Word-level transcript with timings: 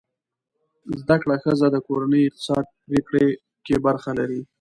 زده 0.99 1.15
کړه 1.21 1.35
ښځه 1.43 1.67
د 1.71 1.77
کورنۍ 1.87 2.21
اقتصادي 2.25 2.69
پریکړې 2.87 3.25
کې 3.65 3.75
برخه 3.85 4.11
لري. 4.19 4.41